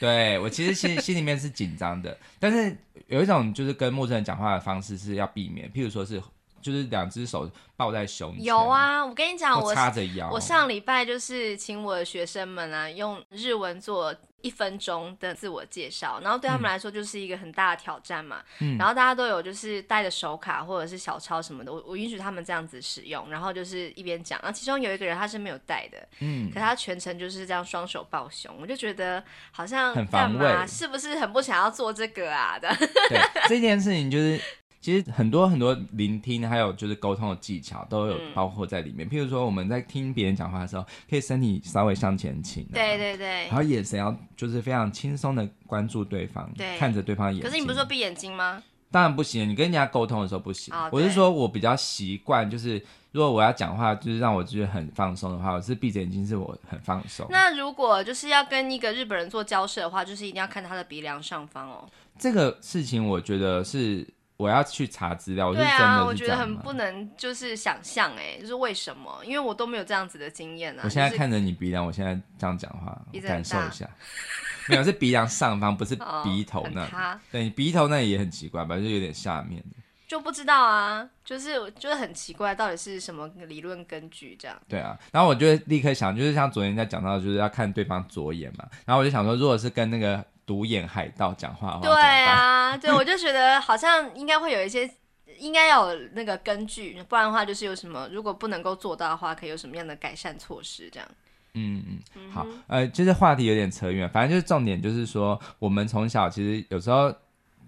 [0.00, 2.76] 对，我其实心心里面是紧张的，但是
[3.08, 6.22] 有一种就是跟陌生人讲话的方式是要避免，譬如说是
[6.62, 8.44] 就是两只手抱在胸前。
[8.44, 10.30] 有啊，我跟你讲，我插着腰。
[10.30, 14.14] 我上礼拜就是请我的学生们啊用日文做。
[14.40, 18.42] 一分钟的自我介绍，然后对他们来说就是一个很大的挑战嘛。
[18.60, 24.38] 嗯、然后大家都有就是带着手卡或者是小抄什么的，我我允许他们这样子使用，然后就是一边讲。
[24.42, 32.68] 然后其中有一个人他是没有带的，嗯，可他全程就是这样双手抱胸，我就觉得好像很防卫，是不是很不想要做这个啊的？
[33.08, 34.40] 对，这件事情就是。
[34.88, 39.06] 其实很多很多聆听，还有就是沟通的技巧都有包括在里面。
[39.06, 47.42] 嗯、譬如说，我们在听别人讲话的时候，可以身体稍微向前倾，对对对，然后眼神要就是非常轻松的关注对方，对，看着对方眼睛。
[47.42, 48.62] 可是你不是说闭眼睛吗？
[48.90, 50.74] 当然不行，你跟人家沟通的时候不行。
[50.74, 57.26] 哦、我是说我比较习惯，就是如果我要讲话，就是让我觉得很放松的话，我是闭着眼睛，是我很放松。
[57.28, 61.86] 那如果就是要跟一个日本人做交涉的话，就是一定要看他的鼻梁上方哦。
[62.18, 64.08] 这个事情我觉得是。
[64.38, 69.20] 我要去查资料，对啊，我觉得很不能就是想象哎，就是为什么？
[69.24, 70.82] 因为我都没有这样子的经验啊。
[70.84, 72.96] 我现在看着你鼻梁，我现在这样讲话，
[73.26, 73.90] 感受一下，
[74.70, 76.84] 没有是鼻梁上方，不是鼻头那。
[76.84, 78.76] 哦、对，你鼻头那也很奇怪吧？
[78.76, 79.60] 就有点下面。
[80.06, 84.56] 就不知道啊，就是就是很奇怪，到底是什么理论根据这样？
[84.68, 88.64] 对啊，然后我就立刻想，就是像昨天在讲到，就是要看对方左眼嘛。
[88.86, 90.24] 然后我就想说，如果是跟那个。
[90.48, 94.90] 独眼海盗讲话的话，对啊， 对，我就觉得好像应该会有一些，
[95.38, 101.06] 应该要有那个根据，不然的话就是有什么，如果不能够做到的话，可以有什么样的改善措施这样。
[101.52, 107.14] 嗯嗯，好，呃，就是话题有点扯远，反正就是重点就是说，我们从小其实有时候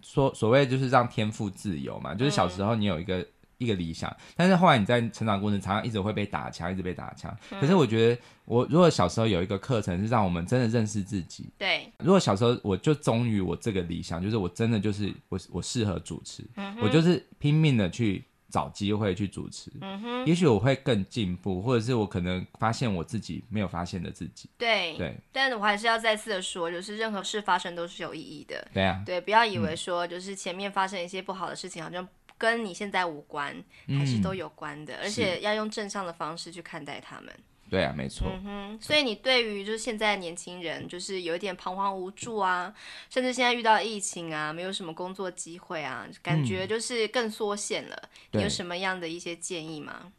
[0.00, 3.26] 说所谓就是让天赋自由嘛，就是小时候你有一个。
[3.61, 7.31] 一个理想，但是后来你在成长过程常常一直会被打枪，一直被打枪。
[7.51, 11.92] 嗯、可是我觉得，我如果小时候有一个课程是让我们真的认识自己，对。
[11.99, 19.70] 如果小时候我就忠于我这个理想，就是我真的就是我我适合主持，嗯、我就是拼命的去找机会去主持。
[19.83, 20.27] 嗯哼。
[20.27, 24.49] 也许我会更进步，或者是我可能发现我自己没有发现的自己。
[24.57, 25.14] 对对。
[25.33, 28.66] 但我还是要再次的说，就是任何事发生都是有意义的。
[28.73, 29.03] 对啊。
[29.05, 32.09] 对，不要以为说就是前面发生一些不好的事情，好像。
[32.40, 33.55] 跟你现在无关，
[33.87, 37.31] 还是都有关的，嗯、而且要用正向的方式去看待他们。
[37.68, 38.26] 对啊，没错。
[38.33, 42.74] 嗯哼，所以你对于就是现在年轻人，就是有一点彷徨无助啊，
[43.11, 47.96] 甚至现在遇到疫情啊，没有什么工作机会啊，感觉就是更缩限了。
[48.33, 50.11] 嗯、你有什么样的一些建议吗？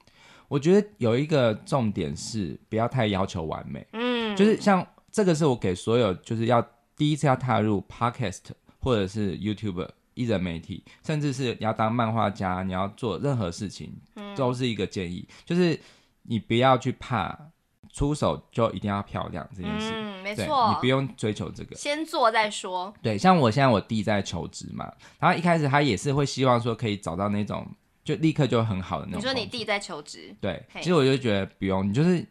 [0.48, 3.86] 我觉得有一个重点是不要太要求完美。
[3.94, 6.62] 嗯，就是像这个是我给所有就是要
[6.96, 9.90] 第一次要踏入 Podcast 或者是 YouTuber。
[10.14, 15.80] 艺人媒体，甚至是你要当漫画家，你要做任何事情，嗯、都是一个建议，就是
[16.24, 17.38] 你不要去怕
[17.94, 19.92] 出手就一定要漂亮这件事。
[19.94, 22.94] 嗯，没错，你不用追求这个，先做再说。
[23.02, 27.66] 对，像我现在我弟在求职嘛，然后一开始他也是会希望说可以找到那种
[28.04, 29.20] 就立刻就很好的那种。
[29.20, 30.36] 你说你弟在求职？
[30.42, 32.26] 对，其实我就觉得不用，你就是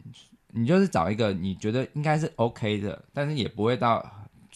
[0.48, 4.04] 你就是找一个你觉得应该是 OK 的，但是也不会到。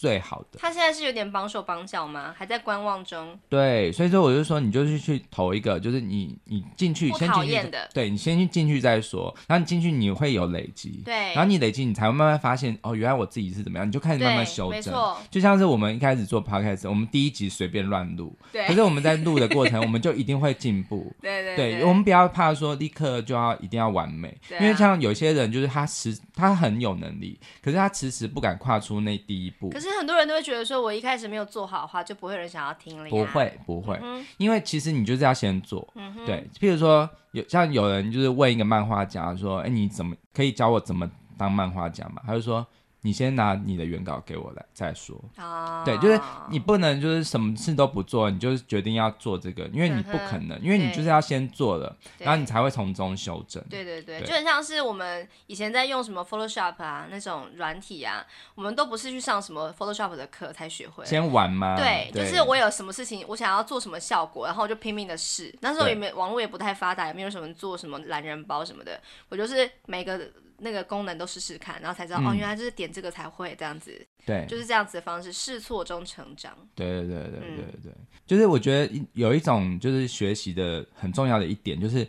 [0.05, 0.59] 最好的。
[0.59, 2.31] 他现在是有点绑手绑脚吗？
[2.37, 3.35] 还在观望中。
[3.49, 9.35] 对，所以说我就说，你就是去投一个，就是你你进去先进去，对你先去进去再说。
[9.47, 14.93] 然后你进去你会有累积，对，然后你累积你才会慢慢发现哦，原来我自己是怎么样，你就开始慢慢修正。
[15.31, 21.11] 就像是我们一开始做 podcast，我们第一集随便乱录，对，可是我们在录的过程，我们就一定会进步。
[21.19, 29.69] 对对对，对，我们不要怕说立刻就要一定要完美，因为像有些人就是他迟他很有能力，可是他迟迟不敢跨出那第一步。
[29.69, 33.09] 可是很多人都会觉得说，我一开始没有做好的话，就不会有人想要听了。
[33.09, 33.99] 不会不会，
[34.37, 35.87] 因为其实你就是要先做。
[36.25, 42.21] 对，譬如说有像有人就是问一个漫画家说，哎，你怎么可以教我怎么当漫画家嘛？
[42.25, 42.65] 他就说。
[43.05, 45.15] 你先拿你的原稿给我来再说。
[45.37, 53.63] 哦，对，就是你不能就是什么事都不做，你就是决定要做这个，因为你不可能，因为你就是要先做了，然后你才会从中修正。
[53.69, 61.05] 对对对，就很像是我们以前在用什么 Photoshop 啊那种软体啊，我们都不是去上什么 Photoshop 的课才学会。
[61.05, 61.75] 先玩吗？
[61.77, 65.55] 对，就是我有什么事情，我想要做什么效果，然后我就拼命的试。
[65.61, 70.19] 那时候也没网络也不太发达，也没有什么做什么懒人包什么的，我就是每个。
[70.57, 74.05] 那个功能都试试看，然后才知道、嗯、哦，原来就是点这个才会这样子。
[74.25, 76.55] 对，就是这样子的方式，试错中成长。
[76.73, 82.07] 对对对对对对对，嗯、就是我觉得有一种就是学习的很重要的一点，就是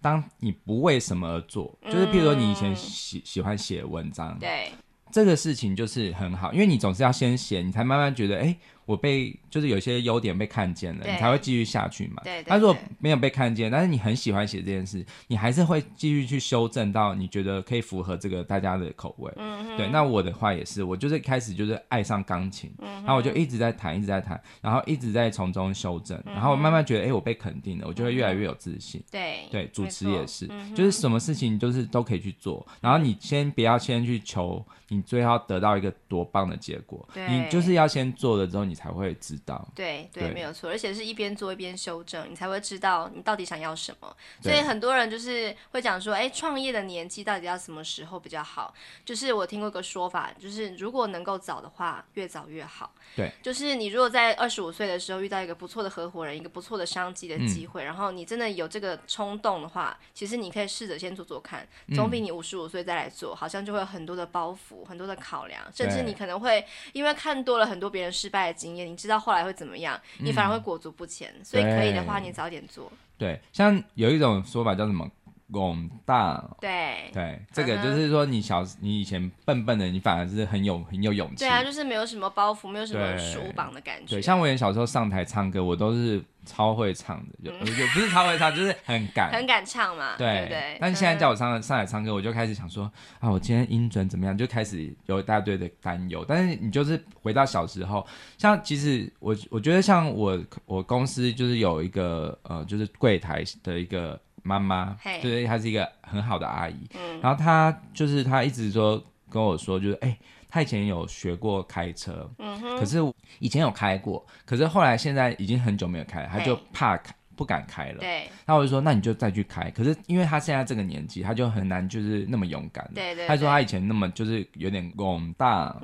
[0.00, 4.70] 当你不为什么而做，就是譬如说你以前喜、嗯、喜欢写文章，对，
[5.10, 8.42] 这个事情就是很好，因为你总是要先写，你才慢慢觉得哎。
[8.42, 12.22] 诶我被就是有些优点被看见了，你才会继续下去嘛。
[12.24, 19.30] 对，他如果没有被看见，但是你很喜欢写这件事，你还是会继续去修正到你觉得可以符合这个大家的口味。
[19.36, 19.76] 嗯哼。
[19.76, 29.04] 对，那我的话也是，我就是开始就是爱上钢琴，嗯、然后我就一直在弹，一直在弹，然后一直在从中修正，然后慢慢觉得，哎、欸，我被肯定了，我就会越来越有自信。
[29.10, 39.66] 对、嗯、对，主持也是，嗯、就是什么事情就是都可以去做，然后你先不要先去求你最后得到一个多棒的结果，你就是要先做了之后，你才会知道。
[39.74, 44.16] 对对，没有错，而且是一边做一边修正，你才会知道你到底想要什么。
[44.40, 48.72] 所以很多人就是会讲说，哎，创业的年纪到底要什么时候比较好？
[49.04, 52.94] 就是我听过一个说法，就是如果能够早的话，越早越好。
[53.16, 71.32] 对，就是你如果在二十五岁的时候遇到一个不错的合伙人，一个不错的商机的机会，嗯、然后你真的有这个冲动的话，其实你可以试着先做做看，总比你五十五岁再来做，好像就会有很多的包袱，很多的考量，甚至你可能会因为看多了很多别人失败的经验，你知道后来会怎么样，你反而会裹足不前。
[71.38, 72.90] 嗯、所以可以的话，你早点做。
[73.16, 75.10] 对，像有一种说法叫什么？
[75.50, 81.36] 广大，对对，这个就是说，你小你以前笨笨的，你反而是很有很有勇气。
[81.36, 84.16] 对啊，就是没有什么包袱，没有什么束绑的感觉。
[84.16, 90.16] 对，像我以前小时候上台唱歌，我都是超会唱的，就就不是超会唱， 就是很敢，很敢唱嘛。
[90.18, 90.76] 对对。
[90.78, 92.84] 但是现在叫我上上台唱歌，我就开始想说
[93.18, 94.36] 啊，我今天音准怎么样？
[94.36, 96.22] 就开始有一大堆的担忧。
[96.28, 98.06] 但是你就是回到小时候，
[98.36, 104.20] 像其实我我觉得像我我公司就是有一个呃，就是柜台的一个。
[104.48, 105.20] 妈妈，Hey.
[105.20, 106.88] 对，她是一个很好的阿姨。
[106.94, 110.16] 嗯，然后她就是她一直说跟我说，就是哎，
[110.48, 112.30] 她以前有学过开车，
[112.78, 112.96] 可是
[113.40, 117.98] 以前有开过，可是后来现在已经很久没有开了，她就怕开，不敢开了。
[117.98, 119.70] 对，那我就说，那你就再去开。
[119.70, 122.90] 可是因为她现在这个年纪，她就很难就是那么勇敢。
[122.94, 123.26] 对对。
[123.26, 125.76] 她说她以前那么就是有点懵大，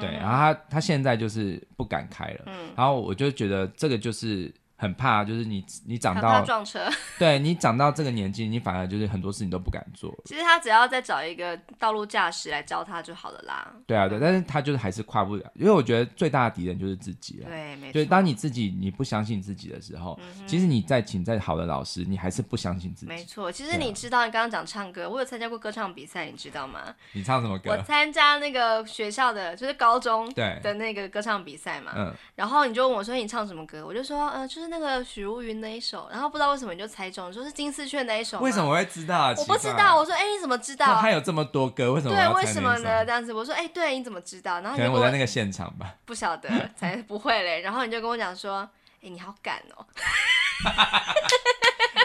[0.00, 2.40] 对，然后她她现在就是不敢开了。
[2.46, 4.52] 嗯，然后我就觉得这个就是。
[4.80, 6.88] 很怕，就是你你长到撞车，
[7.18, 10.10] 对你长到这个年纪，你反而就是很多事情都不敢做。
[10.24, 13.70] 其实他只要再找一个道路驾驶来教他就好了啦。
[13.86, 17.48] 对啊，对，但是他就是还是跨不了，因为我觉得最大的敌人就是自己了。
[17.50, 17.92] 对，没错。
[17.92, 23.06] 就是当你自己你不相信自己的时候，嗯、其实你再请再好的老师，你还是不相信自己。
[23.06, 26.80] 没错，其实你知道，你刚刚讲唱歌，我有参加过歌唱比赛，你知道吗？
[27.12, 27.72] 你唱什么歌？
[27.72, 31.92] 我参加那个学校的，就是高中的那个歌唱比赛嘛。
[31.94, 32.14] 嗯。
[32.34, 35.60] 然后你就问我说你唱什么歌，我就说呃，就是那个许茹芸。
[35.60, 38.38] 那一首，然后不知道为什么你就猜中，说是金丝雀那一首。
[38.38, 39.34] 为什么我会知道？
[39.36, 39.96] 我不知道。
[39.96, 40.98] 我说，哎，你怎么知道？
[41.00, 42.16] 他有这么多歌，为什么？
[42.16, 43.04] 对，为什么呢？
[43.04, 44.60] 这样子，我说，哎，对，你怎么知道？
[44.60, 45.94] 然后可能我在那个现场吧。
[46.06, 47.60] 不晓得，才不会嘞。
[47.60, 48.66] 然后你就跟我讲说，
[49.02, 49.84] 哎，你好敢哦。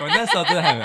[0.01, 0.78] 我那时候真的很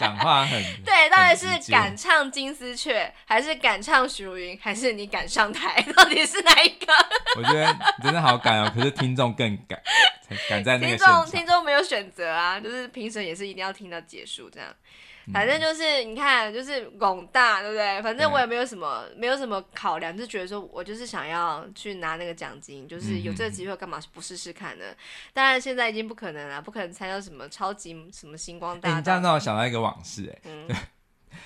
[0.00, 5.80] 讲话很 对，到底是敢唱金丝雀，还是敢唱许茹芸，还是你敢上台？
[5.94, 6.92] 到底是哪一个？
[7.36, 9.78] 我觉得你真的好敢哦，可是听众更敢。
[10.48, 14.68] 敢在那个听众听众没有选择啊，就是评审也是一定要听到结束这样。
[15.32, 18.02] 反正就是你看，就是广大，对不对？
[18.02, 24.84] 反正我也没有什么没有什么考量，就觉得说我就是想要去拿那个奖金，就是有这个机会，干嘛不试试看呢？
[25.32, 28.96] 当然现在已经不可能了，不可能参加什么超级什么星光大道。
[28.96, 30.88] 你这样让我想到一个往事， 哎，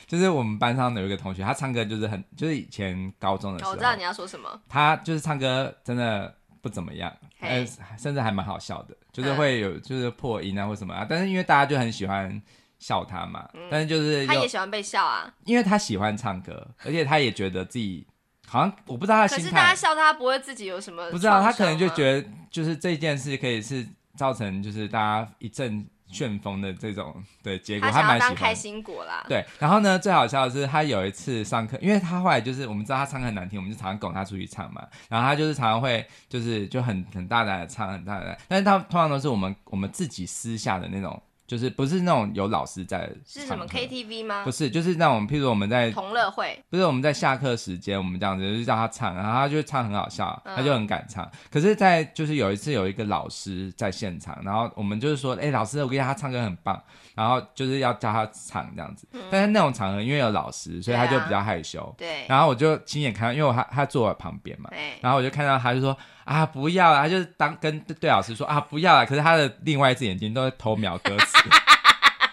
[0.07, 4.61] 就是我们班上有一个同学，他唱歌就是很，就是以前高中的时候，我知道你要说什么。
[4.69, 7.65] 他就是唱歌真的不怎么样，呃，
[7.99, 11.07] 甚至还蛮好笑的，就是会有就是破音啊或什么啊。
[11.09, 12.41] 但是因为大家就很喜欢
[12.79, 18.07] 笑他嘛，但是就是他也喜欢被笑啊，因为他喜欢唱歌，而且他也觉得自己
[18.47, 21.11] 好像我不知道他心态，可是大家笑他不会自己有什么？
[21.11, 25.87] 不知道他可能就觉得就是这件事可以是造成就是大家一阵。
[26.07, 27.13] 旋风的这种
[27.43, 28.21] 对结果，他蛮喜欢。
[28.21, 29.25] 当开心果啦。
[29.27, 34.87] 对，然后呢，最好笑的是他有一次上课，因为他后来就是我们知道他唱歌很难听，我们就常常拱他出去唱嘛。
[35.09, 41.21] 然后他就是常常会就是就很很大胆的唱，很大胆，但是他通常都是我们我们自己私下的那种。
[41.55, 44.43] 就是不是那种有老师在，是什么 KTV 吗？
[44.45, 51.25] 不是，就是那种，譬如我们在同乐会，不是我们在下课时间，我们这样子就是叫他唱，然后他就唱很好笑，他就很敢唱。
[51.25, 56.83] 嗯、可是，在就是有一次有一个老师在现场，然后我们就是说，哎、欸，老师，我跟你讲，他唱歌很棒，
[57.15, 59.07] 然后就是要叫他唱这样子。
[59.13, 61.95] 嗯、但是那种场合，因为有老师，所以他就比较害羞。
[61.97, 62.27] 对、啊。
[62.31, 64.99] 然后我就亲眼看到，因为我他他坐我旁边嘛，对。
[65.01, 65.97] 然后我就看到他就说。
[66.25, 67.03] 啊，不要啦！
[67.03, 69.05] 他就是当跟对老师说啊，不要啊。
[69.05, 71.39] 可是他的另外一只眼睛都在偷瞄歌词，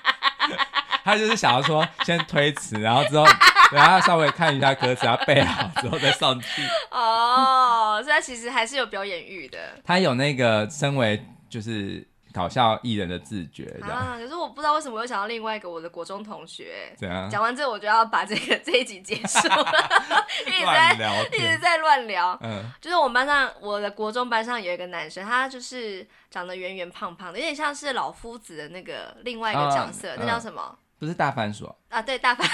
[1.04, 3.26] 他就是想要说先推迟，然后之后
[3.72, 6.62] 然后稍微看一下歌词，然后背好之后再上去。
[6.92, 9.58] 哦，所以他其实还是有表演欲的。
[9.84, 12.08] 他有那个身为就是。
[12.34, 16.94] 搞笑艺人的自觉啊，可是我不知道为什么我又想到另外一个我的国中同学。
[16.98, 17.30] 怎样？
[17.30, 19.66] 讲完这个我就要把这个这一集结束了，
[20.48, 20.94] 一直在
[21.34, 22.38] 一直在乱聊。
[22.42, 30.78] 嗯，就是我们班上，我的国中班上有一个男生，他就是长得圆圆胖胖的，有点像是老夫子的那个另外一个角色，哦、那叫什么？
[31.00, 32.02] 不是大番薯啊？
[32.02, 32.48] 对，大番。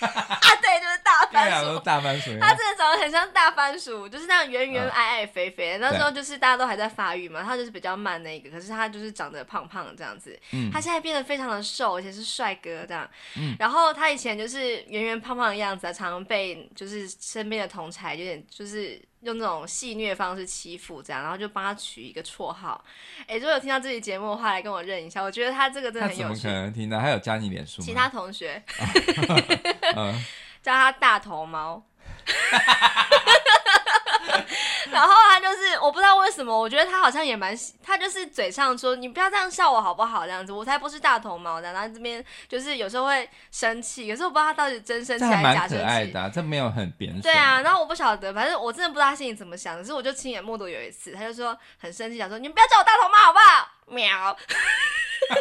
[0.06, 5.78] 啊，对，就是大番薯，大番薯，他真的长得很像大番薯，就是那样圆圆矮矮肥肥的。
[5.78, 10.38] 那时候就是大家都还在发育嘛，他就是比较慢那个，可是他就是长得胖胖的这样子。
[10.52, 13.08] 嗯，他现在变得非常的瘦，而且是帅哥这样。
[13.36, 19.00] 嗯，然后他以前就是圆圆胖胖的样子，常常被就是身边的同才有点就是。
[19.20, 22.82] 用那种戏谑方式欺负这样，然后就帮他取一个绰号。
[23.26, 25.22] 哎，如果有听到这期节目的话，来跟我认一下。
[25.22, 26.98] 我觉得他这个真的很有怎么可能听到？
[26.98, 27.82] 还有加你脸书？
[27.82, 28.62] 其他同学，
[30.62, 31.82] 叫他大头猫。
[34.90, 40.24] 然后他就是，我不知道为什么，我觉得他好像也蛮喜，他就是嘴上说你不要这样笑我好不好？
[40.26, 41.72] 这样子，我才不是大头猫的。
[41.72, 45.74] 然后这边就是有时候会生气，可是我不知道他到底真生气还是假生气。
[45.74, 47.22] 这蛮可爱的、啊，这没有很贬损。
[47.22, 49.82] 对啊，然后我不晓得，反正我真的不知道他心里怎么想的。
[49.82, 53.68] 可是我就亲眼目睹有一次，他就说很生气，想说你们不要叫我大头猫好不好？
[53.86, 54.36] 喵。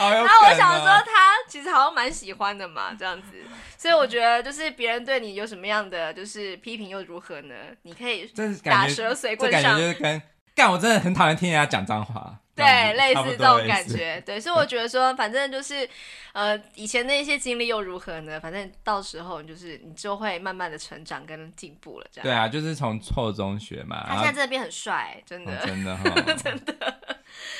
[0.00, 1.17] 哦、然后我想说他
[1.48, 3.28] 其实好像蛮喜欢的嘛， 这样子，
[3.76, 7.54] 所以我觉得就是别人对你有什么样的就是批评又如何呢？
[7.82, 8.30] 你可以
[8.62, 10.22] 打蛇随棍上，这感觉就是跟
[10.54, 12.38] 干，我真的很讨厌听人家讲脏话。
[12.58, 15.88] 对，类似这种感觉，对，所以我觉得说，反正就是，
[16.32, 18.38] 呃，以前的一些经历又如何呢？
[18.40, 22.24] 反正到时候就是你就会慢慢的成长跟进步了，这样。
[22.24, 24.04] 对啊，就是从错中学嘛。
[24.08, 25.98] 他现在真的变很帅，真的，哦、真的，
[26.36, 26.98] 真的。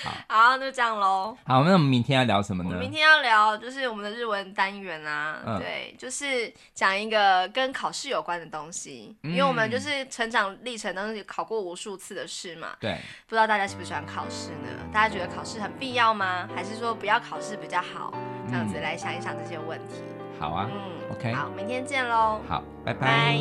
[0.03, 1.37] 好， 好，那就这样喽。
[1.45, 2.77] 好，那我们明天要聊什么呢？
[2.79, 12.77] 明天要聊就是我们的日文单元啊，嗯、对，就是讲一个跟考试有关的东西，嗯、因为我们就是成长历程当中有考过无数次的试嘛。
[12.81, 14.69] 对，不知道大家喜不喜欢考试呢？
[14.93, 16.49] 大家觉得考试很必要吗？
[16.55, 18.13] 还是说不要考试比较好？
[18.49, 20.03] 这样子来想一想这些问题。
[20.39, 20.81] 好啊，嗯
[21.13, 22.41] ，OK，好，明天见喽。
[22.49, 23.37] 好，拜拜。